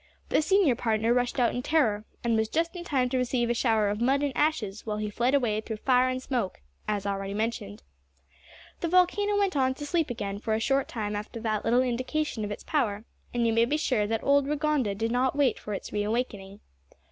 [0.29, 3.53] The senior partner rushed out in terror, and was just in time to receive a
[3.53, 7.35] shower of mud and ashes while he fled away through fire and smoke, as already
[7.35, 7.83] mentioned.
[8.79, 12.49] The volcano went to sleep again for a short time after that little indication of
[12.49, 15.93] its power, and you may be sure that old Rigonda did not wait for its
[15.93, 16.61] reawakening.